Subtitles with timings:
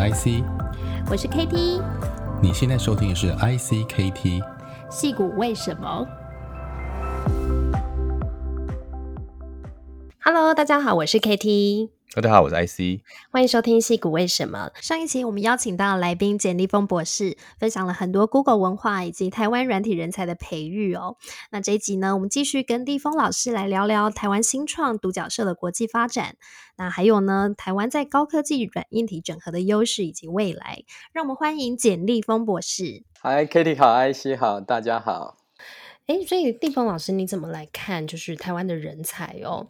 [0.00, 0.44] 是 IC，
[1.10, 1.82] 我是 KT。
[2.40, 4.42] 你现在收听的是 IC KT。
[4.88, 6.06] 戏骨为什么
[10.22, 11.90] ？Hello，大家好，我是 KT。
[12.12, 14.68] 大家好，我是 IC，欢迎收听《矽谷为什么》。
[14.84, 21.16] 上一期我们邀请到来宾简立峰博士，分享了很多 Google 文化以及台湾软体人才的培育哦。
[21.52, 26.34] 那这一集呢，我们继续跟立峰老师来聊聊台湾新创独角兽的国际发展。
[26.76, 30.82] 那还有呢，台湾在高科技软硬体整合的优势以及未来。
[31.12, 33.04] 让我们欢迎简立峰博士。
[33.20, 35.36] 嗨，Kitty 好，IC 好，大家好。
[36.10, 39.68] 哎，所以地方老师，你怎么来看就是台湾的人才哦？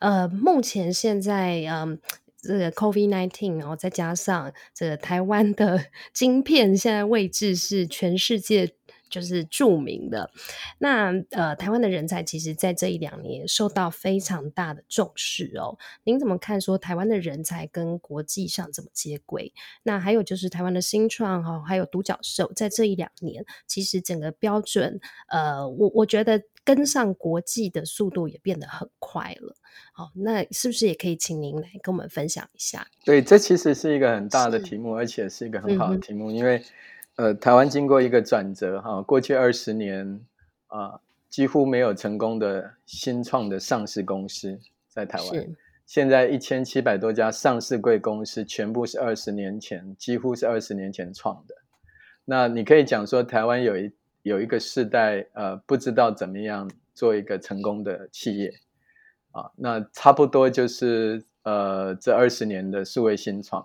[0.00, 1.96] 呃，目前现在，嗯，
[2.42, 8.72] 这个 COVID nineteen，然后再加上这个台湾的 晶片，现在位置是全世界
[9.08, 10.30] 就是著名的。
[10.78, 15.78] 那呃，台湾的人才其实，在这一两年受到非常大的重视哦。
[16.04, 16.60] 您怎么看？
[16.60, 19.52] 说台湾的人才跟国际上怎么接轨？
[19.82, 26.42] 那还有就是台湾的新创哈，还有独角兽，在这一两年，其实整个标准，呃，我我觉得。
[26.66, 29.54] 跟上国际的速度也变得很快了，
[29.92, 32.84] 好，那是不是也可以请您来跟我们分享一下？
[33.04, 36.60] 对，这其实是一个很大的题目，而且是一个很好的题目，嗯、因为
[37.16, 40.20] 呃，台湾经过一个转折哈，过去二十年
[40.68, 45.46] 啊、呃，几乎没有成功的新创的上市公司在台湾，
[45.84, 51.54] 现在一千七百多家上市贵公司，全部是二十年前，几乎是二十年前创的。
[52.24, 53.92] 那你可以讲说，台湾有一。
[54.22, 58.52] 有一个世代，呃，不知道怎么样做一个成功的企业，
[59.30, 63.64] 啊，那差不多就是呃这二十年的数位新创。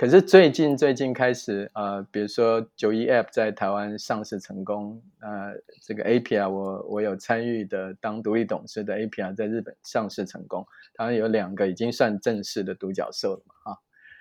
[0.00, 13.76] 可是最近最近开始，呃，比如说九一 App 在台湾上市成功，呃，这个 Appia 我我有参与的当独立董事的 Appia 在日本上市成功，台湾有两个已经算正式的独角兽了嘛，啊，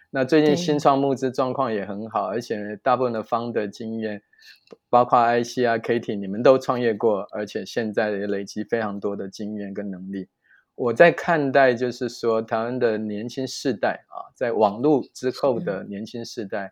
[0.09, 4.21] 那最近新创募资状况也很好，而且大部分的 founder 经验。
[4.89, 10.27] 包括 IC 啊、KT，你们都创业过，而且现在也累积非常多的经验跟能力。
[10.79, 16.71] 我在看待，就是说台湾的年轻世代啊，在网络之后的年轻世代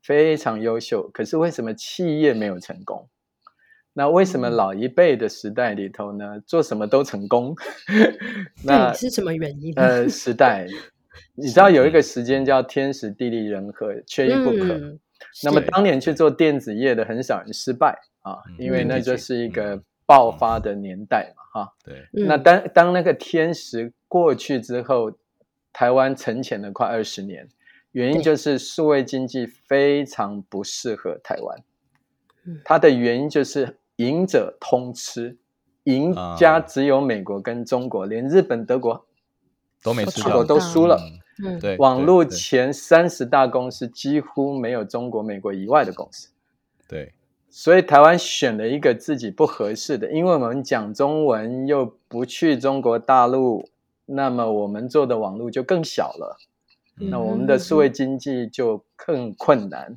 [0.00, 3.08] 非常优秀，可是为什么企业没有成功？
[3.92, 7.56] 那为什么老一辈的时代里头呢，做什么都成功？
[8.64, 9.72] 那是什么原因？
[9.74, 10.64] 呃，时代，
[11.34, 14.74] 你知道有一个时间叫天时地利人和，缺一不可。
[14.74, 15.00] 嗯
[15.42, 21.74] 那么当年去做电子业的很少人失败啊，因为那就是一个爆发的年代嘛，哈。
[21.84, 22.08] 对。
[22.12, 25.12] 那当当那个天时过去之后，
[25.70, 27.46] 台湾沉潜了快二十年，
[27.92, 31.62] 原因就是数位经济非常不适合台湾。
[32.64, 35.36] 它的原因就是赢者通吃，
[35.84, 39.04] 赢家只有美国跟中国，连日本、德国
[39.82, 40.98] 都没吃过，都输了。
[41.44, 46.30] 嗯，对，网络前三十大公司几乎没有中国、美国以外的公司。
[46.88, 47.12] 对，
[47.60, 53.68] 所以台湾选了一个自己不合适的，因为我们讲中文又不去中国大陆，
[54.06, 56.36] 那么我们做的网络就更小了，
[57.10, 59.96] 那我们的数位经济就更困难。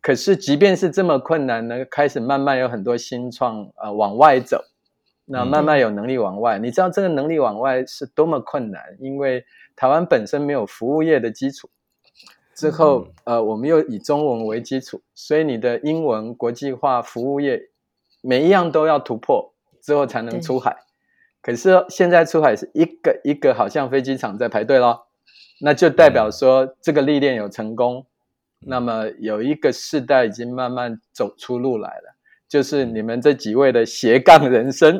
[0.00, 4.64] 可是即便是这么困难呢，开始慢慢有很多新创呃往外走，
[5.26, 6.58] 那慢慢有能力往外。
[6.58, 9.44] 你知道这个能力往外是多么困难，因为。
[9.78, 11.68] 台湾本身没有服务业的基础，
[12.56, 17.68] 之后，呃，我们又以中文为基础，所以你的英文国际化服务业
[18.22, 19.52] 每一样都要突破
[19.82, 20.74] 之后才能出海。
[21.42, 25.06] 可是现在出海是一个一个，好像飞机场在排队咯，
[25.60, 28.06] 那就代表说这个历练有成功，
[28.60, 32.16] 那么有一个世代已经慢慢走出路来了，
[32.48, 34.98] 就是你们这几位的斜杠人生。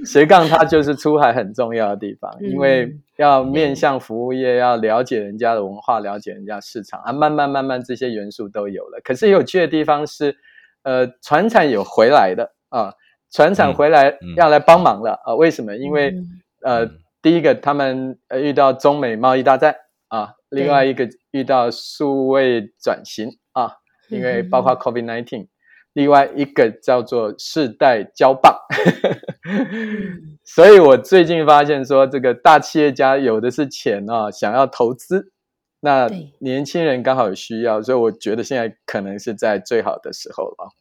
[0.06, 9.00] 斜杠它就是出海很重要的地方，因为要面向服务业，要了解人家的文化，了解人家市场啊，慢慢慢慢这些元素都有了。
[9.04, 10.36] 可是有趣的地方是，
[10.82, 12.94] 呃，船产有回来的啊，
[13.30, 15.34] 船产回来要来帮忙了啊？
[15.34, 15.76] 为什么？
[15.76, 16.14] 因为
[16.62, 16.88] 呃，
[17.20, 19.76] 第一个他们呃遇到中美贸易大战
[20.08, 23.76] 啊，另外一个遇到数位转型啊，
[24.08, 25.48] 因为包括 COVID-19。
[25.92, 28.56] 另外一个叫做世代交棒，
[30.44, 35.32] 所以我最近发现说，这个大企业家有的是钱啊，想要投资，
[35.80, 36.08] 那
[36.40, 40.74] 年轻人刚好有需要，所以我觉得现在可能是在最好的时候了。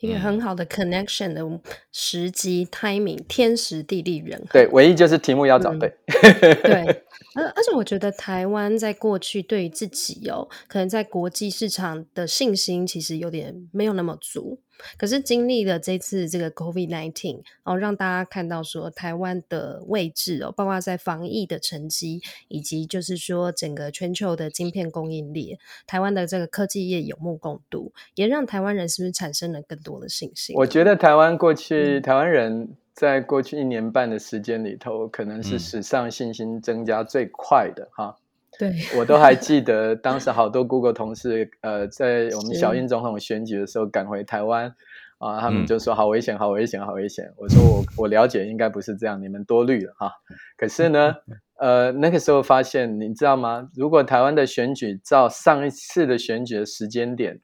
[0.00, 1.42] 一个很好的 connection 的
[1.90, 4.52] 时机 timing，天时地利人和。
[4.52, 5.88] 对，唯一就是题目要找对。
[5.88, 7.02] 嗯、对，
[7.34, 14.60] 而而且我觉得台湾在过去对于自己哦，可能在国际市场的信心其实有点没有那么足。
[14.96, 30.56] 可是经历了这次这个 COVID-19 哦，让大家看到说台湾的位置哦，包括在防疫的成绩，以及就是说整个全球的晶片供应链，台湾的这个科技业有目共睹，也让台湾人是不是产生了更多的信心？
[30.56, 38.16] 我觉得台湾过去、嗯、台湾人在过去一年半的时间里头，可能是史上信心增加最快的哈。
[38.58, 44.74] 对， 我都还记得当时好多 Google 同事，呃，在我们小英总统选举的时候赶回台湾，
[45.18, 47.30] 啊，他们就说好危险，好危险，好危险。
[47.36, 50.12] 我说我我了解，应该不是这样，你们多虑了哈。
[50.56, 51.14] 可是呢，
[51.60, 53.68] 呃，那个时候发现，你知道吗？
[53.74, 57.40] 如果台湾的选举照上一次的选举的时间点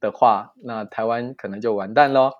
[0.00, 2.32] 的话，那台湾可能就完蛋喽，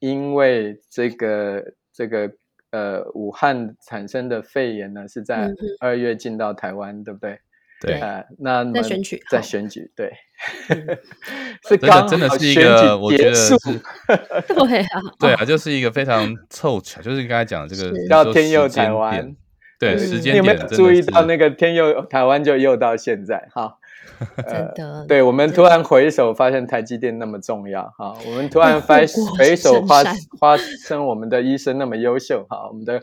[0.00, 2.32] 因为这个这个。
[2.70, 7.38] 呃，武汉产生的肺炎呢，是在二月进到台湾，嗯、对不对？
[7.78, 10.10] 对，呃，那在选举，在选举，对，
[10.68, 10.98] 嗯、
[11.68, 13.54] 是刚真的是一个，我觉得是，
[14.48, 19.36] 对啊，对啊，就是一个非常凑巧，就是你刚才讲的这个叫天佑台湾，
[19.78, 23.76] 对，时间点，你有没有注意到那个天佑台湾就佑到现在哈？
[24.48, 28.16] 真的，呃、对，我们突然回首，发现台积电那么重要哈。
[28.26, 29.06] 我们突然回
[29.38, 32.68] 回首发，发发生我们的医生那么优秀哈。
[32.68, 33.00] 我们的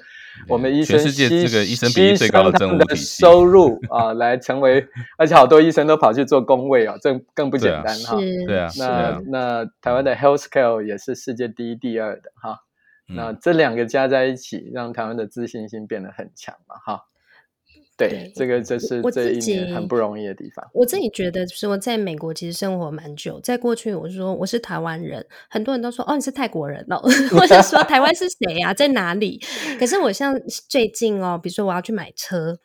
[0.47, 4.85] 我们医生，全世界这个医生比例最高的收入啊，来成为，
[5.17, 8.17] 而且好多医生都跑去做工位啊，这更不简单哈。
[8.47, 12.59] 对啊，那啊那台湾的 healthcare 也是世界第一、第二的哈。
[13.05, 17.03] 那这两个加在一起，让台湾的自信心变得很强嘛哈。
[18.09, 20.65] 对，这个就是这一年很不容易的地方。
[20.73, 23.39] 我，自己觉得说，在美国其实生活蛮久。
[23.41, 26.97] 在过去，我说我是台湾人，很多人都说哦，你是泰国人哦，
[27.31, 29.41] 或者说台湾是谁啊，在哪里？
[29.79, 30.35] 可是我像
[30.69, 32.57] 最近哦，比如说我要去买车，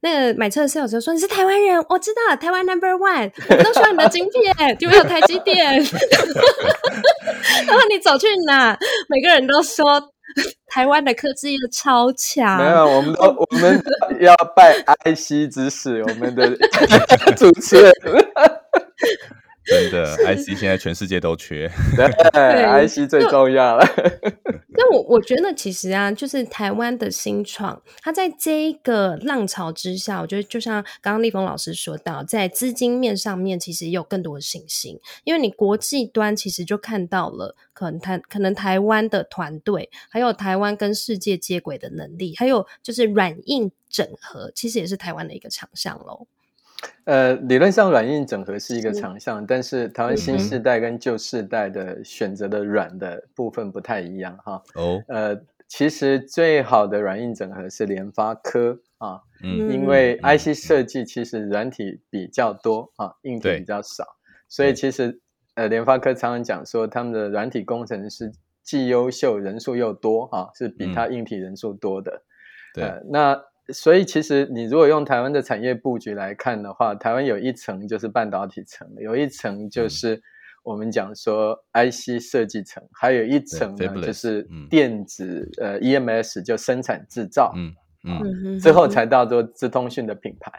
[0.00, 5.74] 那个买车的时候说你是台湾人，我知道台湾 Number One，我都需要你的晶片，就没有台积电。
[7.66, 10.13] 然后你走去哪，每个人都说。
[10.66, 13.82] 台湾的科技又超强，没有，我们都我们
[14.20, 16.56] 要拜 IC 之使，我们的
[17.36, 17.92] 主持人。
[19.66, 23.86] 真的， IC 现在全世界都缺，对，对，IC 最重要了。
[24.76, 46.26] 那我我觉得其实啊，就是台湾的新创，它在这一个浪潮之下，我觉得就像刚刚立峰老师说到，在资金面上面其实也有更多的信心，因为你国际端其实就看到了，可能台可能台湾的团队，还有台湾跟世界接轨的能力，还有就是软硬整合，其实也是台湾的一个强项喽。
[47.04, 54.62] 呃，理论上软硬整合是一个长项，是但是台湾新世代跟旧世代的选择的软的部分不太一样哈。
[54.74, 55.38] 哦，呃，
[55.68, 64.04] 其实最好的软硬整合是联发科啊，嗯，因为 IC 设计其实软体比较多啊，硬体比较少，
[64.48, 65.20] 所以其实
[65.54, 68.32] 呃，联发科常常讲说他们的软体工程师
[68.62, 72.12] 既优秀，人数又多啊，是比他硬体人数多的。
[72.12, 73.42] 嗯、对，呃、那。
[73.72, 80.22] 所以，其实你如果用台湾的产业布局来看的话，台湾有一层就是半导体层，有一层就是
[80.62, 87.72] 我们讲说 IC 设计层，还有一层呢就是电子呃 EMS 就生产制造，嗯
[88.04, 90.52] 嗯，最后才到做资通讯的品牌。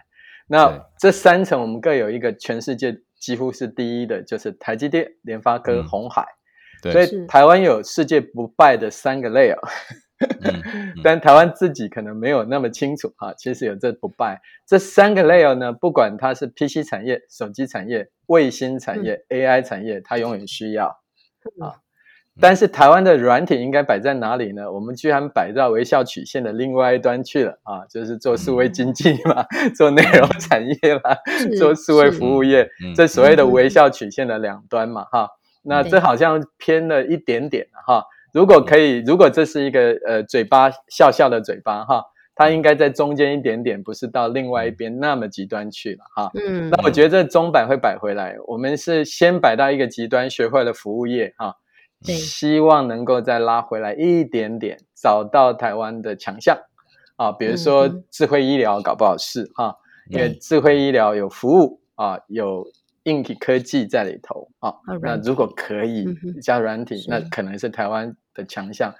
[0.47, 6.25] 那这三层我们各有一个全世界几乎是第一的，就是台积电、联发科、鸿海。
[6.91, 9.57] 所以台湾有世界不败的三个 layer。
[10.43, 14.41] 嗯、但台湾自己可能没有那么清楚哈，其实有这不败。
[14.65, 20.87] 这三个 layer 呢，不管它是 PC 产业、手机产业、卫星产业、嗯、AI 产业，它永远需要
[21.59, 21.83] 啊。
[22.39, 24.71] 但是台湾的软体应该摆在哪里呢？
[24.71, 31.17] 我们居然摆到微笑曲线的另外一端去了啊，就是做数位经济嘛，嗯、 做内容产业啦，
[31.57, 35.29] 做数位服务业，这所谓的微笑曲线的两端嘛哈。
[35.63, 38.03] 那这好像偏了一点点哈。
[38.35, 42.03] 如果可以，如果这是一个呃嘴巴笑笑的嘴巴哈，
[42.35, 46.31] 它应该在中间一点点，不是到另外一边那么极端去了哈。
[46.33, 51.55] 嗯，那我觉得这钟摆会摆回来，我们是先摆到一个极端，学会了服务业哈，
[52.01, 56.57] 希望能够再拉回来一点点，找到台湾的强项
[57.15, 59.77] 啊，比如说智慧医疗搞不好是哈，
[60.09, 62.65] 因为智慧医疗有服务啊有。
[63.05, 66.07] 硬体科技在里头啊，哦、那如果可以
[66.41, 68.93] 加软体，嗯、那可能是台湾的强项。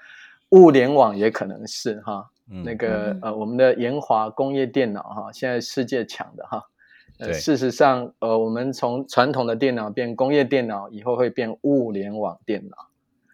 [0.50, 6.60] 物联网也可能是哈，嗯、那个呃，我们的研华工业电脑哈，现在世界强的哈。
[7.32, 12.76] 事实上，呃，我们从传统的电脑变工业电脑，以后会变物联网电脑。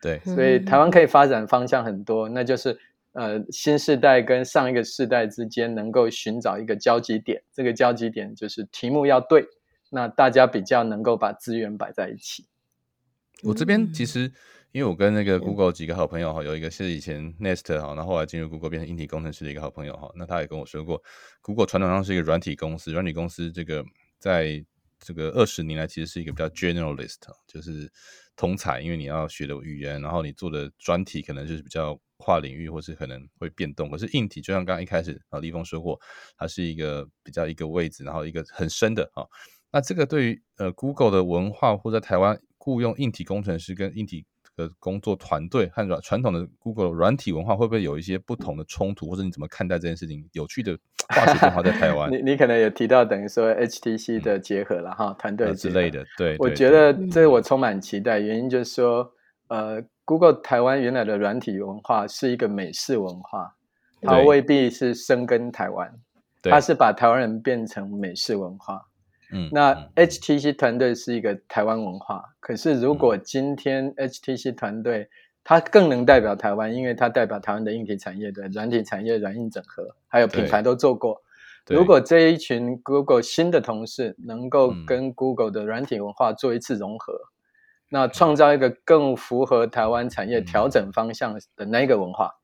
[0.01, 2.79] 对，所以台湾可以发展方向很多，那就是
[3.13, 9.47] 呃，新世代跟上一个世代之间能够寻找一个交集点，这个交集点就是题目要对。
[9.91, 12.47] 那大家比较能够把资源摆在一起，
[13.43, 14.33] 我这边其实，
[14.73, 21.03] 因为我跟那个 Google 几个好朋友哈，有一个是以前 Nest 哈，然后后来进入 Google 变成硬体工程师的一个好朋友哈，那他也跟我说过
[21.43, 23.85] ，Google 传统上是一个软体公司，软体公司这个
[24.19, 24.65] 在
[24.99, 27.93] 这个二十年来其实是一个比较 generalist，就是
[28.35, 33.91] 通才，因为你要学的语言，然后你做的专题可能就是比较跨领域，或是可能会变动。
[33.91, 36.01] 可是硬体就像刚刚一开始啊，立峰说过，
[36.39, 39.23] 它是一个比较一个位置，然后一个很深的啊。
[39.71, 42.41] 那这个对于呃 Google 的文化或者台湾。
[42.65, 44.25] 雇佣硬体工程师跟硬体
[44.57, 50.29] 的工作团队和软传统的 Google 软体文化会不会有一些不同的冲突，或者你怎么看待这件事情？
[50.33, 50.79] 有趣的
[51.09, 56.05] 化学变化在台湾，你你可能有提到等于说 HTC 的结合了哈，团队、嗯、之类的。
[56.17, 59.11] 对，我觉得这我充满期待，原因就是说，
[59.49, 63.55] 呃，Google 台湾原来的软体文化是一个美式文化，
[64.03, 65.93] 它未必是生根台湾，
[66.43, 68.87] 它是把台湾人变成美式文化。
[69.33, 75.09] 嗯，那 HTC 团队是一个台湾文化，可是如果今天 HTC 团队
[75.43, 81.23] 它更能代表台湾，因为它代表台湾的硬体产业的软体产业软硬整合，还有品牌都做过。
[81.67, 87.15] 如果这一群 Google 新的同事能够跟 Google 的软体文化做一次融合，
[87.89, 92.35] 那创造一个更符合台湾产业调整方向的那个文化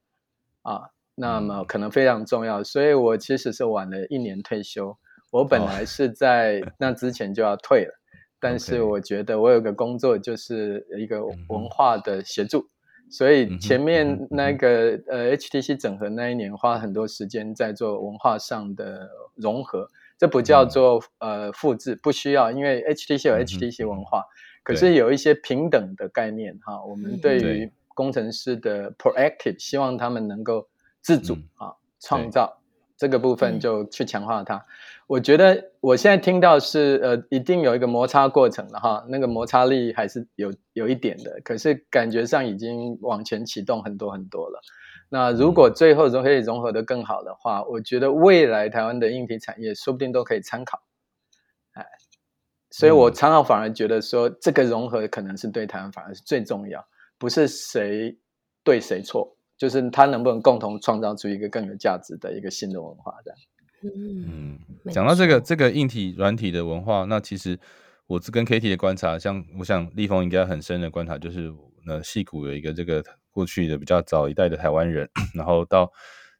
[0.62, 2.64] 啊，那么可能非常重要。
[2.64, 4.97] 所以我其实是晚了一年退休。
[5.38, 7.97] 我本来是在那之前就要退了，哦、
[8.40, 24.26] 但是我觉得我有个工作就是一个文化的协助，嗯、所以前面那个、嗯、呃 HTC 整合那一年花很多时间在做文化上的融合，这不叫做、嗯、呃复制，不需要，因为 HTC 有 HTC 文化，嗯、
[24.64, 30.66] 可是有一些平等的概念哈，我们对于工程师的 proactive，希望他们能够
[31.00, 32.58] 自主啊创造。
[32.99, 34.62] 这个部分就去强化它。
[35.07, 44.61] 我觉得我现在听到是呃，一定有一个摩擦过程了哈，那个摩擦力还是有有一点的，可是感觉上已经往前启动很多很多了。
[45.09, 50.83] 那如果最后都可以融合的更好的话，我觉得未来台湾的硬体产业说不定都可以参考。
[51.73, 51.87] 哎，
[52.69, 56.87] 所以我常常反而觉得说，这个融合可能是对台湾反而是最重要，
[57.17, 58.19] 不是谁
[58.62, 59.38] 对谁错。
[59.59, 63.38] 就是他能不能共同创造出一个更有价值的一个新的文化这样。
[63.83, 64.59] 嗯，
[64.91, 67.59] 讲到这个这个硬体软体的文化，那其实
[68.07, 71.53] 我是跟 Katie 的观察，像我想立峰应该很深的观察，就是
[71.87, 75.93] 呃，戏谷有一个这个过去的比较早一代的台湾人， 然后到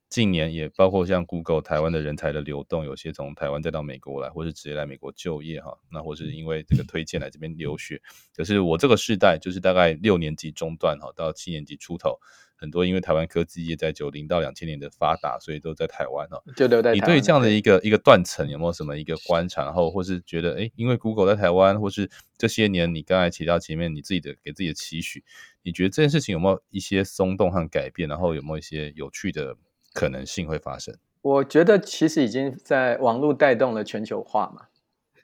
[0.09, 8.03] 近年也包括像 Google 台湾的人才的流动，有些从台湾再到美国来，或是直接来美国就业哈，那或是因为这个推荐来这边留学。
[8.35, 12.19] 可是我这个世代就是大概六年级中段哈到七年级出头。
[12.61, 16.43] 很多因为台湾科技业在九零到两千年的发达，所以都在台湾哦。
[16.57, 16.93] 就留在。
[16.93, 19.65] 你对这样的一个一个断层有没有什么一个观察？
[19.65, 25.23] 然后或是觉得，哎，因为 Google 在台湾，或是这些年你刚才提到前面你自己的给自己的期许，
[25.63, 28.09] 你觉得这件事情有没有一些松动和改变？
[28.09, 29.57] 然后有没有一些有趣的
[29.95, 30.97] 可能性会发生？
[31.23, 34.67] 我觉得其实已经在网络带动了全球化嘛。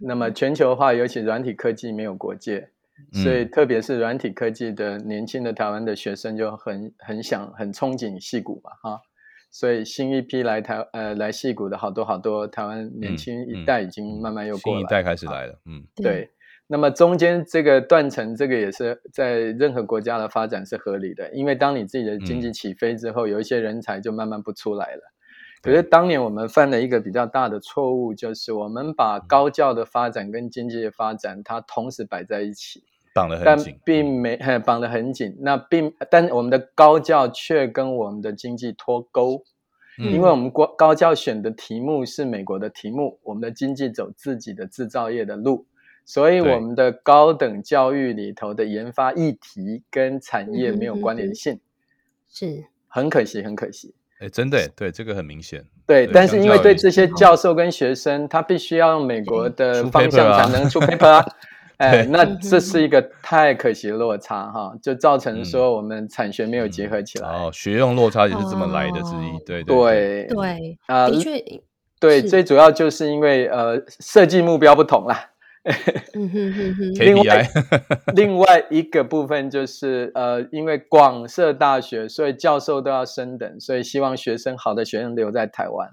[0.01, 2.71] 那么全球化，尤其软体科技没有国界。
[3.13, 9.01] 所以，特别是软体科技的年轻的台湾的学生就很很想很憧憬戏谷嘛，哈。
[9.51, 16.31] 所以新一批来台呃来戏谷的好多好多台湾年轻一代已经慢慢又过来，新一代开始来了，嗯，对。
[16.67, 25.14] 那么中间这个断层，这个也是在任何国家的发展是合理的，因为当你自己的经济起飞之后，有一些人才就慢慢不出来了。
[25.65, 35.35] 可是当年我们犯了一个比较大的错误，就是我们把高教的发展跟经济的发展，它同时摆在一起，绑得很紧，但并没绑得很紧。
[35.41, 39.43] 那并但我们的高教却跟我们的经济脱钩，
[39.97, 45.65] 因为我们高高教选的题目是美国的题目，我们的经济走自己的制造业的路，
[46.05, 51.59] 所以我们的高等教育里头的研发议题跟产业没有关联性，
[52.29, 52.67] 是。
[52.87, 53.95] 很可惜，很可惜。
[54.25, 55.63] 哎，真的，对这个很明显。
[55.87, 61.27] 对，但是因为对这些教授跟学生，他必须要用美国的方向才能出 paper 啊。
[61.77, 67.29] 哎，那这是一个太可惜的落差哈，就造成说我们产学没有结合起来。
[67.29, 69.45] 哦，学用落差也是这么来的之一。
[69.45, 71.45] 对对对啊，的确，
[71.99, 75.31] 对，最主要就是因为呃，设计目标不同啦。
[76.15, 77.49] 嗯哼哼哼， 另外
[78.15, 85.91] 另外一个部分就是呃，因为广设大学，所以教授都要升等，所以希望学生好的学生留在台湾，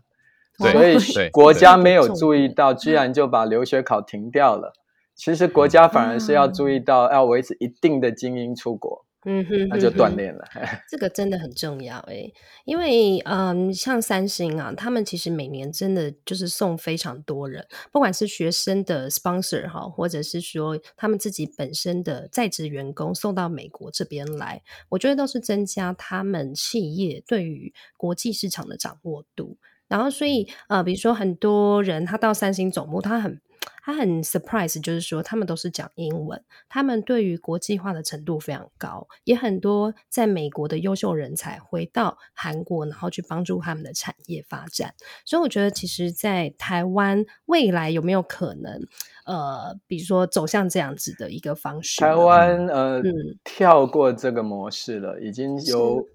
[0.57, 1.77] 所以国家。
[1.77, 4.73] 没有注意到，居然就把留学考停掉了。
[5.15, 10.43] 其实国家反而是要注意到要维持一定的精英出国，嗯哼，那就锻炼了。
[10.89, 12.33] 这个真的很重要诶，
[12.65, 29.57] 因为嗯，像三星啊，他们其实每年真的就是送非常多人，不管是学生的 sponsor 哈，或者是说他们自己本身的在职员工送到美国这边来，我觉得都是增加他们企业对于国际市场的掌握度。
[29.87, 33.39] 然后，所以呃，比如说很多人他到三星总部，他很。
[33.83, 44.93] 他很 surprise，就是说他们都是讲英文，他们对于国际化的程度非常高，也很多在美国的优秀人才回到韩国，然后去帮助他们的产业发展。
[45.25, 48.87] 所以我觉得，其实，在台湾未来有没有可能，
[49.25, 52.01] 呃，比如说走向这样子的一个方式？
[52.01, 53.13] 台湾呃、嗯，
[53.43, 56.07] 跳过这个模式了，已经有。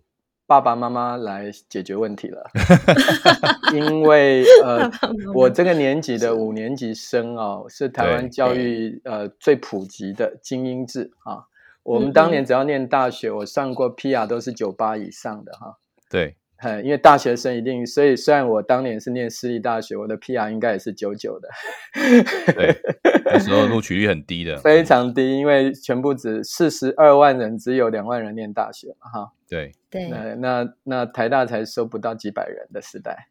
[0.47, 2.51] 爸爸妈妈来解决问题了，
[3.75, 4.91] 因为呃，
[5.35, 11.45] 我这个年级的五年级生哦，是台湾教育呃最普及的精英制啊。
[11.83, 15.79] 我们当年只要念大学，我上过 PR 都是九八以上的哈。
[16.09, 16.37] 对。
[16.83, 21.49] 因为大学生一定，所以虽然我当年是念私立大学，我的 PR 应该也是九九的。
[22.55, 22.75] 对，
[23.27, 29.33] 那时候录取率很低的， 非常低，因为全部只四十二万人，只有两万人念大学嘛，哈。
[29.49, 33.29] 对对，那那那台大才收不到几百人的时代，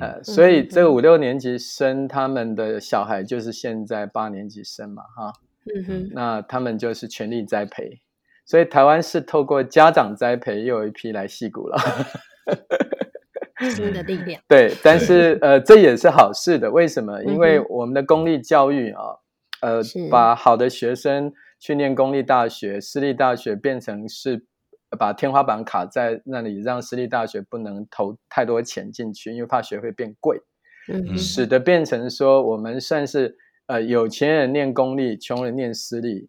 [0.00, 5.32] 呃，嗯、所以这个五六年级生他们的小孩就是现在八年级生嘛，哈。
[5.66, 7.98] 嗯哼，那他们就是全力栽培，
[8.44, 11.78] 所以台湾是透过家长栽培，又有一批来矽谷了。
[13.74, 16.70] 新的力量， 对，但是呃，这也是好事的。
[16.70, 17.24] 为什么？
[17.24, 19.00] 因为我们的公立教育啊，
[19.62, 19.80] 呃，
[20.10, 24.44] 把好的学生去念公立大学、私立大学，变成是
[24.98, 30.40] 把天花板卡在那里，让私立大学不能投太多钱进去，因为怕学费变贵。
[30.86, 33.36] 嗯，使得变成说，我们算是
[33.66, 36.28] 呃有钱人念公立，穷人念私立，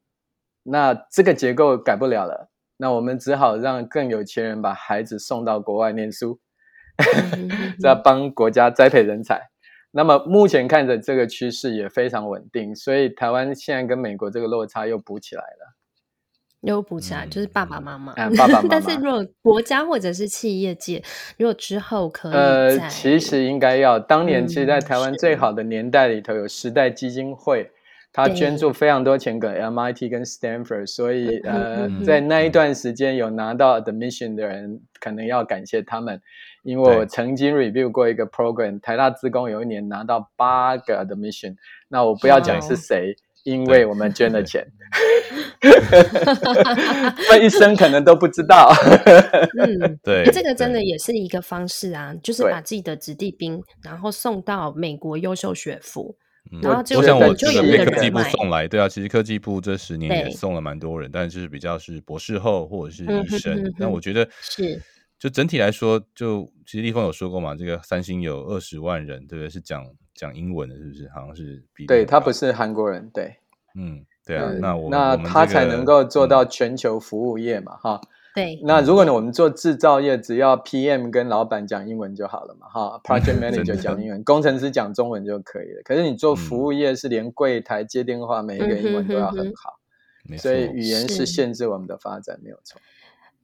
[0.63, 2.50] 那这个结构改不了了。
[2.77, 6.39] 那我们只好让更有钱人把孩子送到国外念书，
[7.79, 9.41] 在帮国家栽培人才。
[9.91, 15.75] 那么目前看着这个趋势也非常稳定，所以台湾现在跟美国这个落差又补起来了，
[16.62, 18.67] 又补起来，就是爸爸妈妈，嗯、爸爸 妈妈。
[18.69, 21.03] 但是如果国家或者是企业界，
[21.38, 24.00] 如果之后可以，呃，其实应该要。
[24.00, 27.72] 当年其实，在台湾最好的年代里头，有时代基金会。
[28.18, 36.22] 他捐助非常多钱给 MIT 跟 Stanford，所以呃，在那一段时间有拿到 admission 的人，可能要感谢他们，
[36.63, 41.57] 因为我曾经 review 过一个 program，台大资工有一年拿到八个 admission，
[41.89, 43.13] 那我不要讲是谁，
[43.46, 44.66] 因为我们捐了钱，
[47.29, 48.74] 那一生可能都不知道。
[49.60, 56.18] 嗯，对，这个真的也是一个方式啊，就是把自己的子弟兵，然后送到美国优秀学府。
[56.51, 63.64] 嗯、然后就我想我这个被科技部送来，对啊，其实科技部这十年也送了蛮多人，但是比较是博士后或者是医生。
[63.64, 64.81] 嗯、但我觉得是，
[65.25, 69.50] 就整体来说，就其实立峰有说过嘛，这个三星有二十万人，对不对？
[69.50, 69.83] 是讲
[70.14, 71.09] 讲英文的，是不是？
[71.09, 73.35] 好像是比对他不是韩国人，对，
[73.74, 78.01] 嗯，对啊，那我那他才能够做到全球服务业嘛，嗯、哈。
[78.35, 85.81] 对，那如果呢，我们做制造业，只要 PM 跟老板讲英文就好了嘛，哈， Project Manager 讲英文，工程师讲中文就可以了。
[85.83, 89.79] 可是你做服务业是连柜台接电话，每一个英文都要很好，
[90.38, 92.79] 所以语言是限制我们的发展，没有错。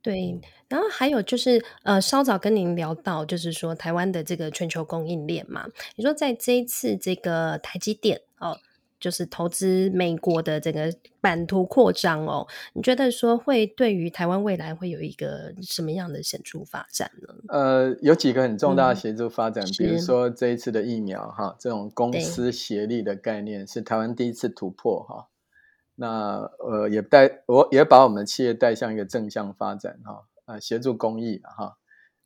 [0.01, 8.57] 对，然后还有就是，呃，稍早跟您聊到，就是说台湾的这个全球供应链嘛，你说在这一次这个台积电哦。
[9.01, 17.33] 就是投资美国的这个版图扩张哦，你觉得说会对于台湾未来会有一个什么样的显著发展呢？
[17.47, 25.27] 呃，有几个很重大的显著发展，嗯、比如说这一次的疫苗哈，这种公司协力的概念是台湾第一次突破哈。
[26.01, 31.77] 那呃也带我也把我们企业带向一个正向发展哈，啊协助公益哈，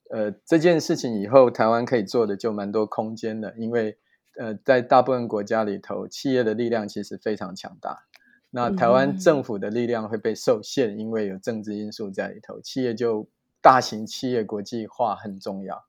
[0.09, 3.97] 呃这件事情以后台湾可以做的就蛮多空间的，因为。
[4.37, 8.05] 呃，在大部分国家里头，企业的力量其实非常强大。
[8.49, 12.59] 那台湾政府的力量会被受限，因为有政治因素在里头。
[12.59, 13.29] 企业就
[13.61, 15.85] 大型企业国际化很重要。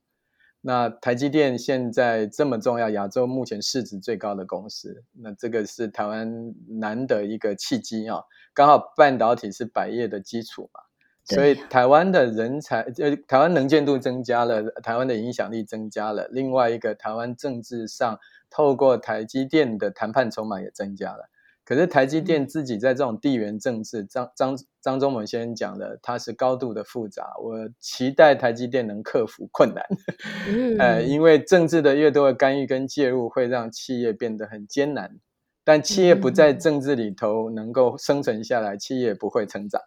[0.67, 8.21] 那台积电现在这么重要，亚洲目前市值最高的公司，那这个是台湾难得一个契机啊。
[8.53, 10.81] 刚好半导体是百业的基础嘛，
[11.23, 16.27] 所以台湾的人才，呃，台湾能见度增加了，台湾的影响力增加了。
[16.33, 18.19] 另外一个，台湾政治上。
[18.49, 21.29] 透过台积电的谈判筹码也增加了，
[21.67, 27.35] 可是台积电自己在这种地缘政治，张张张忠谋先生讲的，它是高度的复杂。
[27.43, 29.85] 我期待台积电能克服困难，
[30.79, 35.19] 呃，因为政治的越多的干预跟介入，会让企业变得很艰难。
[35.65, 39.83] 但企业不在政治里头能够生存下来，企业不会成长。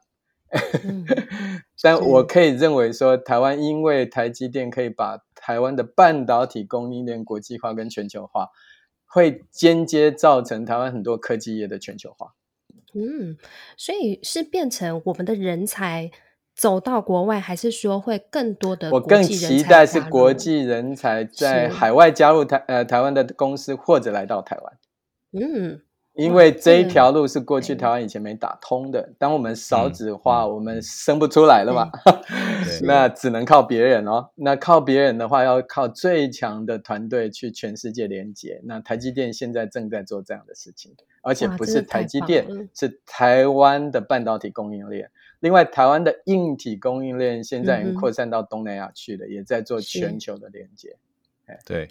[0.83, 1.05] 嗯、
[1.81, 8.49] 但我可以认为说，台湾因为台积电可以把台湾的半导体供应链国际化跟全球化，
[9.09, 12.35] 会间接造成台湾很多科技业的全球化。
[12.93, 13.37] 嗯，
[13.75, 16.09] 所以是变成我们的人才
[16.55, 18.91] 走到国外，还是说会更多的？
[18.91, 24.77] 我更期待是国际人才在海外加入台呃台湾的公司，或者来到台湾。
[25.33, 25.81] 嗯。
[26.19, 31.89] 因为这一条路是过去台湾以前没打通的，当我们少子化，嗯、我们生不出来了嘛，
[32.83, 34.29] 那只能靠别人哦。
[34.35, 38.59] 那靠别人的话，要靠最强的团队去全世界连接。
[38.65, 45.09] 那台积电现在正在做这样的事情，而且不是台积电，是台湾的半导体供应链。
[45.39, 50.97] 另外，台湾的硬体供应链现在已经扩散到东南亚去了，嗯、也在做全球的连接。
[51.65, 51.87] 对。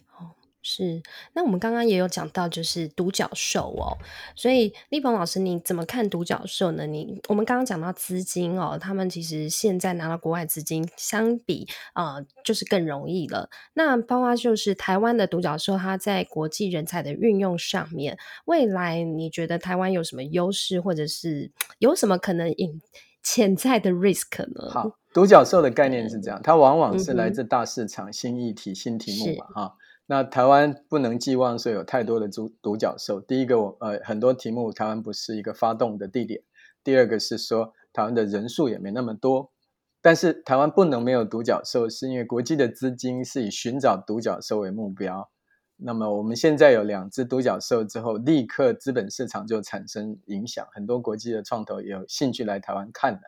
[0.68, 1.02] 是，
[1.32, 3.96] 那我们刚刚也有讲到，就是独角兽哦，
[4.36, 6.86] 所以立峰老师你怎么看独角兽呢？
[6.86, 13.48] 你我们刚刚讲到资金哦，他们其实现在拿到国外资金，相比啊、呃，就是更容易了。
[13.72, 22.82] 那包括就是台湾的独角兽，它在国际人才的运用上面，未来你觉得台湾有什么优势，或者是有什么可能隐
[23.22, 24.70] 潜在的 risk 呢？
[24.70, 29.74] 好，独角兽的概念是这样，它往往是来自大市场、嗯、新议题、新题目嘛，哈。
[30.10, 33.20] 那台湾不能寄望说有太多的独独角兽。
[33.20, 36.40] 第一个，我呃很多题目台湾不是一个发动的地点。
[36.82, 39.52] 第二个是说台湾的人数也没那么多。
[40.00, 45.28] 但是台湾不能没有独角兽，是因为国际的资金是以寻找独角兽为目标。
[45.76, 53.20] 那么我们现在有两只独角兽之后，立刻资本市场就产生影响，很多国际的创投有兴趣来台湾看的。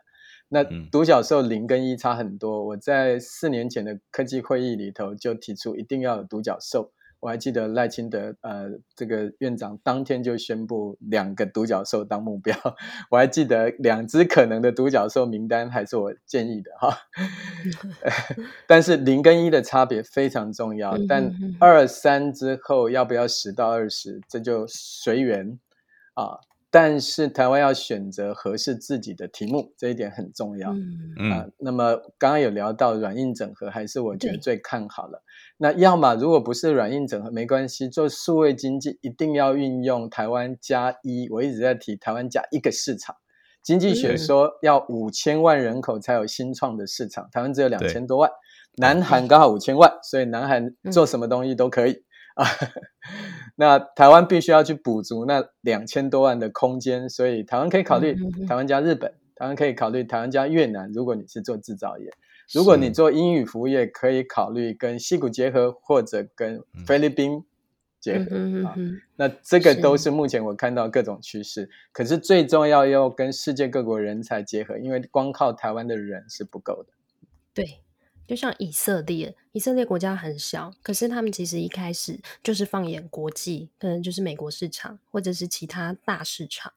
[0.53, 2.65] 那独角兽零跟一差很多。
[2.65, 6.91] 我在四年前的科技会议里头就提出一定要有独角兽。
[7.21, 12.53] 我还记得赖清德呃这个院长当天就宣布两个独角兽当目标。
[13.11, 16.97] 我还记得两只可能的独角兽名单还是我建议的哈。
[18.67, 20.97] 但是零跟一的差别非常重要。
[21.07, 25.57] 但二三之后要不要十到二十，这就随缘
[26.15, 26.39] 啊。
[26.73, 30.71] 但是台湾要选择合适自己的题目，这一点很重要。
[30.71, 35.21] 嗯啊，那么刚刚有聊到软硬整合，还是我觉得最看好了。
[35.57, 41.27] 那要么如果不是软硬整合没关系，做数位经济一定要运用台湾加一。
[41.29, 43.17] 我一直在提台湾加一个市场。
[43.61, 48.31] 经济学说要五千万人口才有新创的市场，台湾只有两千多万，
[48.77, 52.03] 南韩刚好五千万，所以南韩做什么东西都可以。
[52.41, 52.47] 啊，
[53.55, 58.15] 那台湾必须要去补足那两千多万的空间，所以台湾可以考虑
[58.47, 60.91] 台湾加日本，台湾可以考虑台湾加越南。
[60.91, 62.11] 如果你是做制造业，
[62.53, 67.43] 如果你做英语服务业，可以考虑跟西谷结合，或者跟菲律宾
[67.99, 68.35] 结合
[68.67, 68.75] 啊。
[69.15, 71.69] 那这个都是目前我看到各种趋势。
[71.91, 76.93] 可是最重要要跟世界各国人才结合，因为光靠台湾的人是不够的。
[77.53, 77.81] 对。
[78.27, 86.71] 就像以色列，以色列国家很小，可是他们其实一开始就是放眼国际，可能就是美国市场或者是其他大市场，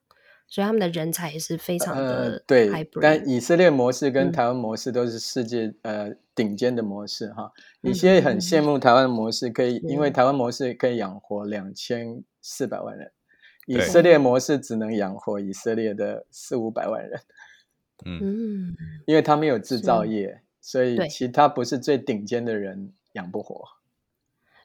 [0.49, 2.91] 所以他们的人才也是非常的、呃、对。
[3.01, 7.53] 但以色列模式跟台湾模式都是世界、嗯、呃顶尖的模式哈。
[7.81, 13.13] 你现在很羡慕台湾模式，可以、嗯、因为台湾模式可以养活两千四百万人，
[13.67, 17.21] 以色列模式只能养活以色列的四五百万人。
[18.05, 18.75] 嗯，
[19.07, 20.41] 因为他们有制造业。
[20.67, 23.63] 所以其他不是最顶尖的人养不活。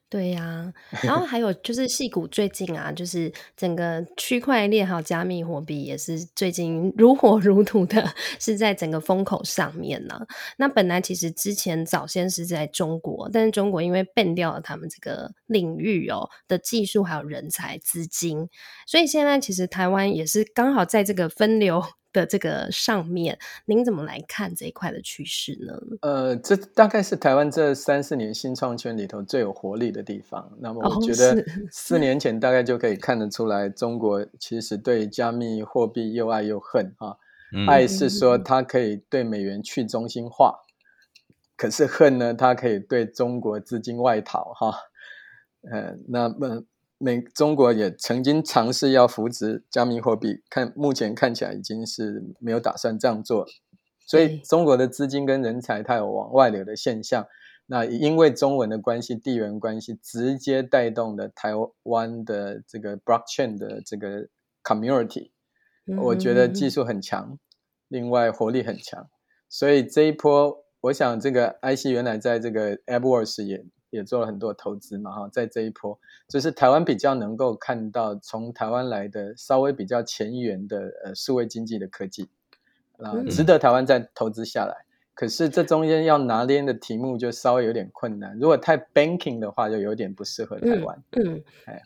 [0.08, 0.44] 对呀、
[0.90, 10.26] 啊，然后还有就是戏股最近啊，就是整个区块链还有加密货币也是最近如火如荼的，是在整个风口上面呢。
[10.58, 18.48] 那本来其实之前早先是在中国，但是中国因为 ban 掉了他们这个领域哦的技术还有人才资金，
[18.88, 21.84] 所以现在其实台湾也是刚好在这个分流。
[22.12, 25.74] 的这个上面，您怎么来看这一块的趋势呢？
[26.02, 30.52] 呃，这大概是台湾这三四年新创圈里头最有活力的地方。
[30.60, 37.18] 那么我觉得四年 前大概就可以看得出来，中国其实对加密货币又爱又恨啊。
[37.68, 40.56] 爱是说它可以对美元去中心化，
[41.56, 44.74] 可是恨呢，它可以对中国资金外逃哈。
[45.72, 46.64] 呃，那么。
[47.02, 53.48] 美中国也曾经尝试要扶植加密货币，看目前看起来已经是没有打算这样做，
[54.06, 57.26] 所以中国的资金跟人才它有往外流的现象。
[57.68, 64.28] 那因为中文的关系、地缘关系，直接带动了台湾的这个 blockchain 的这个
[64.62, 65.32] community，
[66.02, 67.40] 我觉得技术很强，
[67.88, 69.08] 另外活力很强，
[69.48, 73.64] 所以这一波，我想这个 IC 原来在这个 AppWorks 也。
[73.90, 75.98] 也做了很多投资嘛，哈，在这一波，
[76.28, 82.30] 就是台湾比较能够看到从台湾来的稍微比较前沿的呃数位经济的科技，
[82.98, 84.76] 啊，值得台湾再投资下来。
[84.80, 88.38] 嗯、可是这中间要拿捏的题目就稍微有点困难。
[88.40, 91.04] 如果太 banking 的话，就有点不适合台湾。
[91.12, 91.82] 嗯，哎，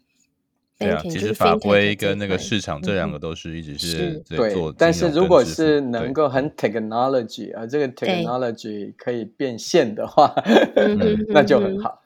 [0.83, 4.53] 对啊，其实法规跟那个市场这两个都是一直是对。
[4.77, 10.33] 但是如果是能够很 technology，啊这个 technology 可以变现的话，
[11.29, 12.01] 那就很好。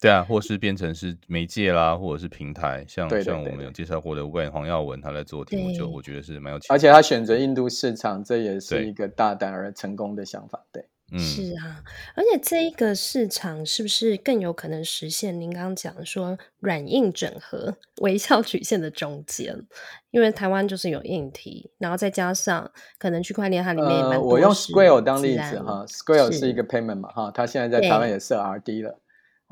[0.00, 6.60] 对啊，或是变成是媒介啦，或者是平台，像像我们有介绍过的 When 黄耀文他在做题目，就我觉得是蛮有。
[6.68, 10.62] 而且他选择印度市场，这也是一个大胆而成功的想法。
[10.70, 11.80] 对，嗯，是啊，
[12.16, 19.64] 而且这一个市场是不是更有可能实现您刚刚讲说软硬整合、微笑曲线的中间？
[20.10, 24.22] 因为台湾就是有硬体，然后再加上可能区块链它里面也蛮多、呃。
[24.22, 28.98] 我用 Square 当例子哈，Square 是一个 payment 嘛哈，它现在在台湾也设 RD 了。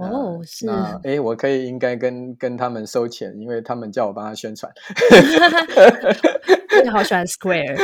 [0.08, 4.72] 哦，是啊，哎，我可以应该跟跟他们收钱，因为他们叫我帮他宣传。
[6.82, 7.76] 你好喜欢 Square，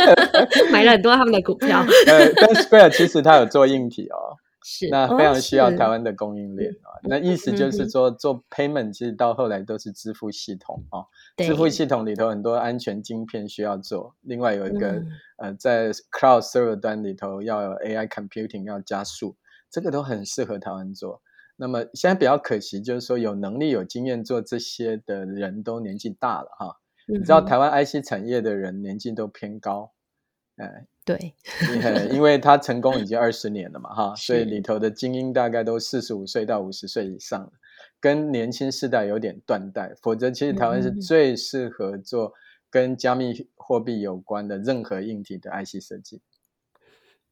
[0.70, 1.80] 买了很多他们的股票。
[2.06, 7.00] 呃，但 Square 其实它有做硬体哦，是，那非常需要台湾的供应链啊。
[7.04, 11.04] 那意思就是说，做 payment 其实到后来都是支付系统啊，
[11.36, 14.14] 支付系统里头很多安全晶片需要做。
[14.22, 15.02] 另外有一个
[15.38, 19.36] 呃，在 Cloud Server 端里头要有 AI computing 要加速，
[19.70, 21.22] 这个都很适合台湾做。
[21.56, 26.76] 那么现在比较可惜，就是说有能力、有经验做这些的人都年纪大了哈。
[27.08, 29.92] 嗯、你知道台湾 IC 产业的人年纪都偏高，
[30.56, 31.34] 哎，对，
[32.10, 37.50] 因为他成功已经二十年了嘛哈， 所以里头的精英大概都四十五岁到五十岁以上，
[38.00, 39.94] 跟年轻世代有点断代。
[40.02, 42.32] 否则，其实台湾是最适合做
[42.70, 46.20] 跟加密货币有关的任何硬体的 IC 设计。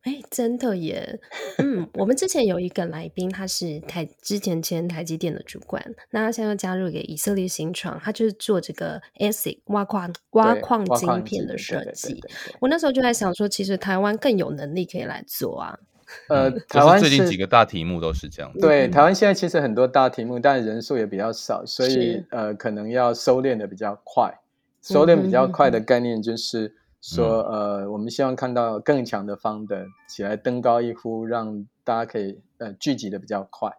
[0.04, 1.18] 哎，真的耶！
[1.56, 12.22] 嗯，我们之前有一个来宾，他是台之前前台积电的主管，那他现在又加入给以色列新创，他就是做这个 ASIC 挖矿挖矿晶片的设计。
[12.60, 15.78] 我那时候就在想说，其实台湾更有能力可以来做啊。
[16.28, 18.52] 呃，台湾最近几个大题目都是这样。
[18.60, 24.38] 对，台湾现在其实很多大题目，但人数也比较少，所以呃，可能要收敛的比较快。
[24.82, 26.76] 收敛比较快的概念就是。
[27.06, 33.70] 说呃，我们希望看到更强的 founder 起来登高一呼，让大家可以呃聚集的比较快。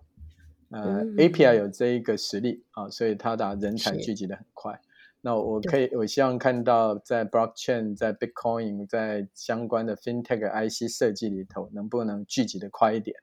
[0.69, 4.79] 呃、嗯、API 有这一个实力啊，所以它的人才聚集的很快。
[5.21, 13.17] 那我可以，我希望看到在 blockchain、在 Bitcoin、在相关的 FinTech IC 设计里头，能不能聚集的快一点？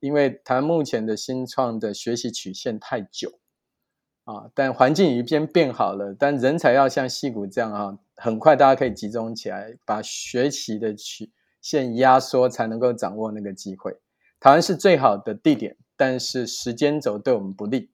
[0.00, 3.38] 因为它目前的新创的学习曲线太久。
[4.24, 13.94] 啊，但环境已经变好了，但人才要像戏谷这样啊，很快大家可以集中起来，把学习的曲线压缩，才能够掌握那个机会。
[14.40, 17.90] 台湾是最好的地点，但是时间轴对我们不利。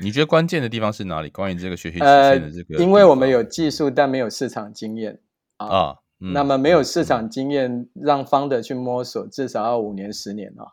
[0.00, 1.30] 你觉得关键的地方是哪里？
[1.30, 2.76] 关于这个学习曲线的这个？
[2.76, 5.20] 呃，因为我们有技术，但没有市场经验
[5.58, 5.66] 啊。
[5.66, 10.66] 啊嗯，那么没有市场经验，让 founder 去摸索，至少要五年、十年啊。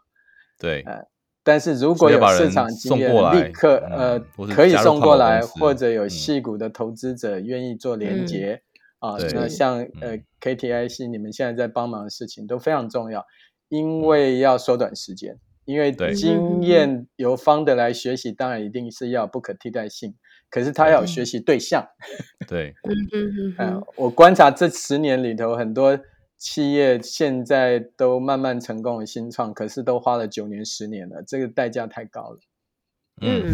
[0.58, 0.82] 对。
[0.82, 1.06] 呃
[1.46, 8.64] 但是如果有市场经验，立刻呃可以送过来，或者有细股的投资者愿意做连接
[8.98, 13.24] 啊，那像呃 KTIC 你们现在在帮忙的事情都非常重要，
[13.70, 20.16] 因为要缩短时间，因为经验由 founder 来学习，当然一定是要不可替代性，
[20.50, 21.02] 可是他要。
[21.02, 21.88] 有学习对象。
[22.48, 22.74] 对，
[23.14, 26.00] 嗯嗯 我观察这十年里头很多。
[26.38, 32.40] 企业现在都慢慢成功的新创，可是都花了九年、十年了，这个代价太高了。
[33.22, 33.54] 嗯，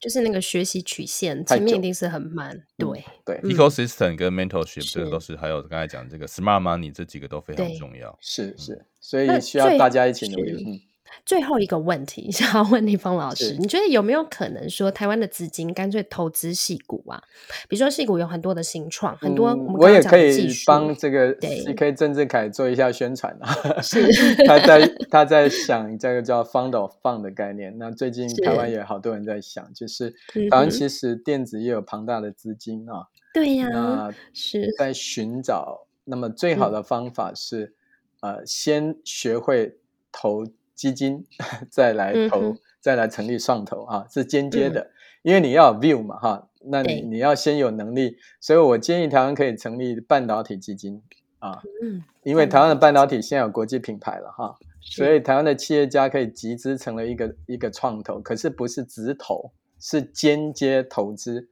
[0.00, 2.64] 就是那个学习曲线前面一定是很慢。
[2.76, 8.16] 对对，ecosystem 跟 mentorship 这个都是，还有刚才讲这个 smart money 这几个都非常重要。
[8.20, 10.85] 是是，所以需要大家一起努力。
[11.06, 11.22] 嗯。
[11.24, 17.20] 最后一个问题， 想要问立峰老师，你觉得有没有可能说台湾的资金干脆投资戏股啊？
[17.68, 23.82] 比如说戏股有很多的新创，嗯、很多我，也可以帮这个 CK 郑志凯做一下宣传啊。
[23.82, 24.06] 是，
[24.46, 27.76] 他在他在想这个叫 Fund of Fund 的概念。
[27.76, 30.10] 那最近台湾也好多人在想，就是
[30.50, 33.06] 台湾其实电子也有庞大的资金啊。
[33.34, 35.86] 对呀、是在寻找。
[36.04, 37.74] 那么最好的方法是，
[38.20, 39.78] 嗯、呃，先学会
[40.12, 40.46] 投。
[40.76, 41.26] 基金
[41.68, 44.90] 再来投，嗯、再来成立创投啊，是间接的，嗯、
[45.22, 51.02] 因为你要有 view 嘛哈，那你你要先有能力，所以我建议台湾可以成立半导体基金
[51.38, 55.02] 啊，嗯，因为台湾的半导体现在有国际品牌了哈，是。
[55.02, 61.48] 所以台湾的企业家可以集资成了一个一个创投，可是不是直投，是间接投资，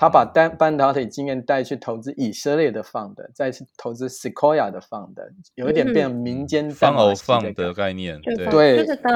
[0.00, 5.12] 他把单半导体经验带去投资以色列的 fund，再去投资 Sequoia 的 fund，
[5.56, 9.12] 有一点变成民间放偶放的概念，对，对就是当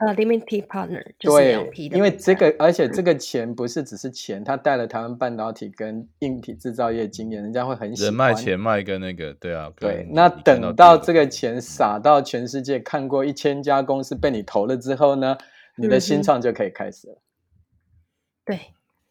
[0.00, 1.94] 呃 limited partner，就是两批的。
[1.94, 8.06] 对，因为这个，而且这个钱不是只是钱，他带了台湾半导体跟硬体制造业经验，人家会很喜欢。
[8.06, 10.04] 人脉钱脉跟那个，对啊，对。
[10.10, 15.38] 那等到这个钱撒到全世界，看过一千家公司被你投了之后呢，
[15.76, 17.22] 你的新创就可以开始了。
[18.44, 18.58] 对。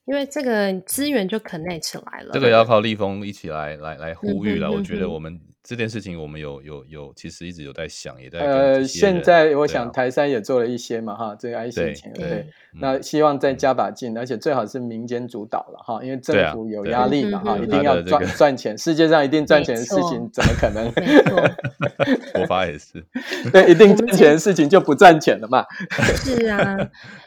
[0.05, 4.69] 因为这个资源就 connect 起来了，这个要靠立峰一起来来来呼吁了。
[4.71, 20.91] 我觉得我们这件事情，我们有有有，其实一直有在想，也在呃，现在我想台山也做了一些嘛，哈，这个 IC 钱，对，那希望再加把劲，而且最好是民间主导了哈，因为政府有压力嘛，哈，一定要赚赚钱，世界上一定赚钱的事情怎么可能？
[20.97, 21.41] 没错，
[22.35, 23.01] 国发也是，
[23.53, 25.65] 对，一定赚钱的事情就不赚钱了嘛。
[26.23, 26.77] 是啊，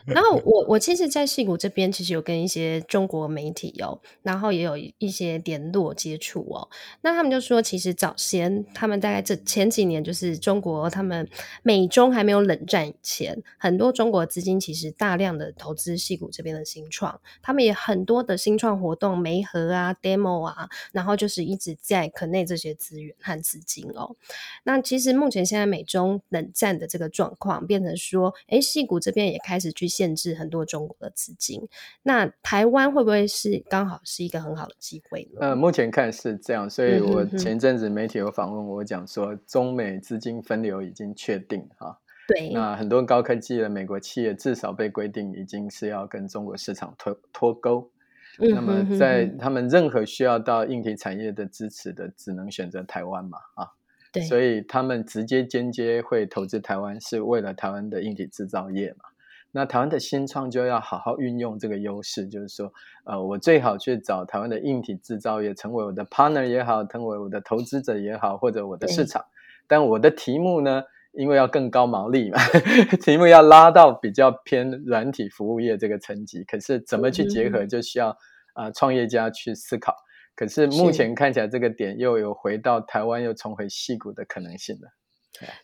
[0.04, 6.68] 然后我我其实，在戏谷这边，其实有跟一些中国媒体哦，然后也有一些联络接触哦，
[7.00, 11.28] 那他们就说，其实早先他们大概这前几年，就是中国他们
[11.62, 24.16] 美中还没有冷战以前，很多中国资金其实大量的投资戏谷这边的新创，他们也很多的新创活动媒合啊、demo 啊，然后就是一直在 connect 这些资源和资金哦。
[24.64, 31.68] 那其实目前现在美中冷战的这个状况，变成说，哎，戏谷这边也开始去限制很多中国的资金。
[32.02, 35.40] 那台湾会不会是刚好是一个很好的机会呢？
[35.40, 41.98] 呃，目前看是这样，所以我前阵子媒体有访问我讲说，中美资金分流已经确定哈。
[42.28, 47.90] 对，那很多高科技的美国企业至少被规定已经是要跟中国市场脱脱钩。
[48.38, 53.68] 那么在他们任何需要到硬体产业的支持的，只能选择台湾嘛啊。
[54.12, 59.04] 对，所以他们直接间接会投资台湾，是为了台湾的硬体制造业嘛。
[59.52, 62.70] 那台湾的新创就要好好运用这个优势，就是说，
[63.04, 69.24] 呃，我最好去找台湾的硬体制造业，成为我的 partner 也好，成为我的投资者也好，或者我的市场。
[69.66, 70.82] 但我的题目呢，
[71.12, 72.38] 因为要更高毛利嘛，
[73.02, 76.44] 题目要拉到比较偏软体服务业这个层级。
[76.44, 78.10] 可是怎么去结合，就需要
[78.52, 79.94] 啊、呃、创业家去思考。
[80.34, 84.88] 可是目前看起来，这个点又有回到台湾，又重回矽谷的可能性了。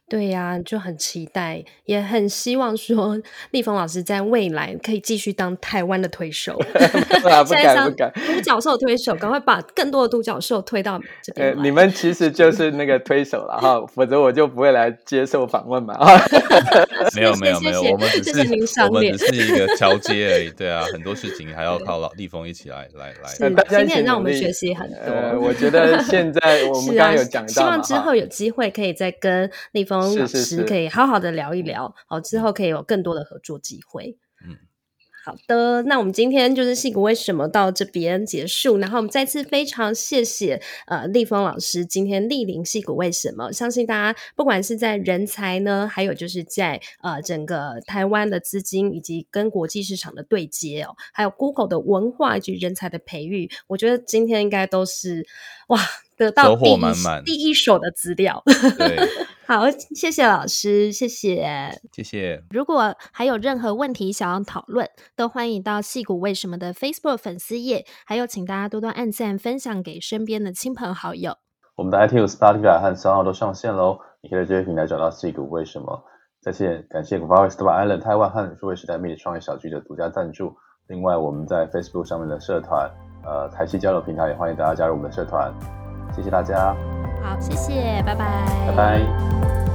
[0.08, 3.18] 对呀、啊，就很期待，也很希望说
[3.50, 6.58] 立峰老师在未来可以继续当台湾的推手。
[7.22, 11.62] 不敢不敢不敢，独角兽推手，赶快把更多的独角兽推到这边、呃。
[11.62, 15.96] 你们其实就 是那个推手了哈，否则我就不会来接受访问嘛。
[17.14, 20.50] 没有没有没有，我们只是我们只是一个桥接而已。
[20.50, 23.50] 对啊，很多事情还要靠老立峰一起来来来。
[23.50, 25.38] 大家今天让我们学习很多、呃。
[25.38, 29.50] 我觉得现在我们刚刚有讲到、啊，希望之后有机会可以再跟。
[29.70, 34.16] 立峰老师可以好好的聊一聊，好，之后可以有更多的合作机会。
[34.44, 34.56] 嗯，
[35.24, 55.24] 好的，那我们今天就是戏谷为什么到这边结束，然后我们再次非常谢谢呃立峰老师今天莅临戏谷为什么，相信大家不管是在人才呢，还有就是在呃整个台湾的资金以及跟国际市场的对接哦，还有 Google 的文化以及人才的培育，我觉得今天应该都是
[55.68, 55.78] 哇。
[56.16, 58.42] 得到第一满满第一手的资料，
[58.78, 58.98] 对，
[59.46, 62.42] 好，谢谢老师，谢谢，谢谢。
[62.50, 71.36] 如果还有任何问题想要讨论，都欢迎到戏骨为什么的 Facebook 粉丝页，还有请大家多多按赞，分享给身边的亲朋好友。
[71.74, 76.04] 我们的 iTunes、Spotify 和 SoundOn 都上线喽，你可以在这些平台找到戏骨为什么。
[76.40, 80.54] 再次感谢 Gova Startup Island 台湾和数位时代 Meet 创业小聚的独家赞助。
[80.88, 82.90] 另外，我们在 Facebook 上面的社团，
[83.24, 85.50] 呃，台西交流平台也欢迎大家加入我们的社团。
[86.14, 86.74] 谢谢大家。
[87.22, 88.26] 好，谢谢，拜拜。
[88.66, 89.71] 拜拜。